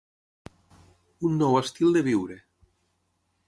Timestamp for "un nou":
1.29-1.59